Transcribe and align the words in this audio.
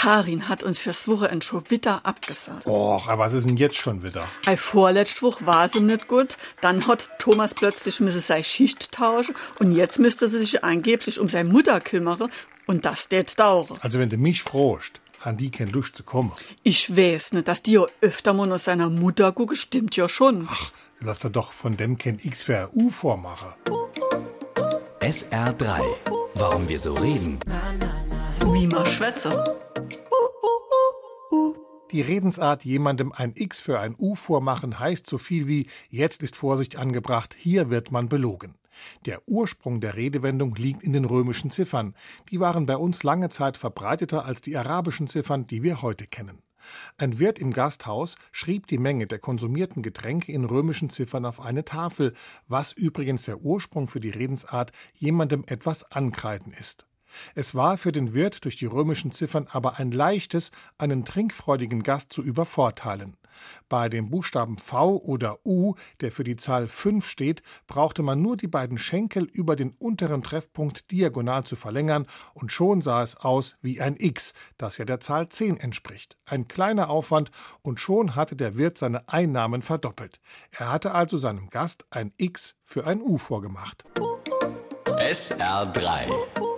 Karin 0.00 0.48
hat 0.48 0.62
uns 0.62 0.78
fürs 0.78 1.06
Wochenende 1.08 1.44
schon 1.44 1.68
wieder 1.68 2.06
abgesagt. 2.06 2.66
Och, 2.66 3.06
aber 3.06 3.24
was 3.24 3.34
ist 3.34 3.46
denn 3.46 3.58
jetzt 3.58 3.76
schon 3.76 4.02
wieder? 4.02 4.26
Ei 4.46 4.56
vorletzt 4.56 5.22
Woche 5.22 5.44
war 5.44 5.68
sie 5.68 5.80
nicht 5.80 6.08
gut, 6.08 6.38
dann 6.62 6.86
hat 6.86 7.10
Thomas 7.18 7.52
plötzlich 7.52 8.00
müsse 8.00 8.20
seine 8.20 8.42
Schicht 8.42 8.92
tauschen 8.92 9.34
und 9.58 9.72
jetzt 9.72 9.98
müsste 9.98 10.26
sie 10.30 10.38
sich 10.38 10.64
angeblich 10.64 11.20
um 11.20 11.28
seine 11.28 11.50
Mutter 11.50 11.82
kümmern 11.82 12.30
und 12.66 12.86
das 12.86 13.10
det 13.10 13.38
dauern. 13.38 13.78
Also 13.82 13.98
wenn 13.98 14.08
du 14.08 14.16
mich 14.16 14.42
frohst, 14.42 15.02
haben 15.20 15.36
die 15.36 15.50
keine 15.50 15.70
Lust 15.70 15.96
zu 15.96 16.02
kommen. 16.02 16.32
Ich 16.62 16.96
weiß 16.96 17.34
nicht, 17.34 17.46
dass 17.46 17.62
die 17.62 17.72
ja 17.72 17.84
öfter 18.00 18.32
mal 18.32 18.46
nach 18.46 18.58
seiner 18.58 18.88
Mutter 18.88 19.32
gucken, 19.32 19.54
stimmt 19.54 19.96
ja 19.96 20.08
schon. 20.08 20.48
Ach, 20.50 20.72
lass 21.00 21.18
dir 21.18 21.28
doch 21.28 21.52
von 21.52 21.76
dem 21.76 21.98
kein 21.98 22.18
X 22.22 22.44
für 22.44 22.56
ein 22.56 22.68
U 22.72 22.88
vormachen. 22.88 23.52
SR3. 25.00 25.82
Warum 26.36 26.66
wir 26.70 26.78
so 26.78 26.94
reden. 26.94 27.38
Wie 28.46 28.66
man 28.66 28.86
schwätze. 28.86 29.68
Die 31.92 32.02
Redensart, 32.02 32.64
jemandem 32.64 33.10
ein 33.10 33.32
X 33.34 33.60
für 33.60 33.80
ein 33.80 33.96
U 33.98 34.14
vormachen, 34.14 34.78
heißt 34.78 35.08
so 35.08 35.18
viel 35.18 35.48
wie 35.48 35.66
jetzt 35.88 36.22
ist 36.22 36.36
Vorsicht 36.36 36.76
angebracht, 36.76 37.34
hier 37.36 37.68
wird 37.68 37.90
man 37.90 38.08
belogen. 38.08 38.54
Der 39.06 39.22
Ursprung 39.26 39.80
der 39.80 39.96
Redewendung 39.96 40.54
liegt 40.54 40.84
in 40.84 40.92
den 40.92 41.04
römischen 41.04 41.50
Ziffern. 41.50 41.94
Die 42.30 42.38
waren 42.38 42.64
bei 42.64 42.76
uns 42.76 43.02
lange 43.02 43.28
Zeit 43.28 43.56
verbreiteter 43.56 44.24
als 44.24 44.40
die 44.40 44.56
arabischen 44.56 45.08
Ziffern, 45.08 45.48
die 45.48 45.64
wir 45.64 45.82
heute 45.82 46.06
kennen. 46.06 46.42
Ein 46.96 47.18
Wirt 47.18 47.40
im 47.40 47.52
Gasthaus 47.52 48.14
schrieb 48.30 48.68
die 48.68 48.78
Menge 48.78 49.08
der 49.08 49.18
konsumierten 49.18 49.82
Getränke 49.82 50.30
in 50.30 50.44
römischen 50.44 50.90
Ziffern 50.90 51.24
auf 51.24 51.40
eine 51.40 51.64
Tafel, 51.64 52.14
was 52.46 52.72
übrigens 52.72 53.24
der 53.24 53.40
Ursprung 53.40 53.88
für 53.88 54.00
die 54.00 54.10
Redensart 54.10 54.70
jemandem 54.94 55.42
etwas 55.48 55.90
ankreiden 55.90 56.52
ist. 56.52 56.86
Es 57.34 57.54
war 57.54 57.78
für 57.78 57.92
den 57.92 58.14
Wirt 58.14 58.44
durch 58.44 58.56
die 58.56 58.66
römischen 58.66 59.12
Ziffern 59.12 59.46
aber 59.50 59.78
ein 59.78 59.90
leichtes, 59.90 60.50
einen 60.78 61.04
trinkfreudigen 61.04 61.82
Gast 61.82 62.12
zu 62.12 62.22
übervorteilen. 62.22 63.16
Bei 63.68 63.88
dem 63.88 64.10
Buchstaben 64.10 64.58
V 64.58 64.96
oder 64.96 65.38
U, 65.46 65.74
der 66.00 66.12
für 66.12 66.24
die 66.24 66.36
Zahl 66.36 66.68
5 66.68 67.06
steht, 67.06 67.42
brauchte 67.66 68.02
man 68.02 68.20
nur 68.20 68.36
die 68.36 68.48
beiden 68.48 68.78
Schenkel 68.78 69.24
über 69.24 69.56
den 69.56 69.70
unteren 69.78 70.22
Treffpunkt 70.22 70.90
diagonal 70.90 71.44
zu 71.44 71.56
verlängern 71.56 72.06
und 72.34 72.52
schon 72.52 72.82
sah 72.82 73.02
es 73.02 73.16
aus 73.16 73.56
wie 73.62 73.80
ein 73.80 73.96
X, 73.98 74.34
das 74.58 74.78
ja 74.78 74.84
der 74.84 75.00
Zahl 75.00 75.28
10 75.28 75.58
entspricht. 75.58 76.16
Ein 76.24 76.48
kleiner 76.48 76.90
Aufwand 76.90 77.30
und 77.62 77.80
schon 77.80 78.14
hatte 78.16 78.36
der 78.36 78.56
Wirt 78.56 78.78
seine 78.78 79.08
Einnahmen 79.08 79.62
verdoppelt. 79.62 80.20
Er 80.50 80.72
hatte 80.72 80.92
also 80.92 81.16
seinem 81.18 81.50
Gast 81.50 81.84
ein 81.90 82.12
X 82.16 82.56
für 82.64 82.86
ein 82.86 83.00
U 83.00 83.18
vorgemacht. 83.18 83.84
SR3. 84.86 86.49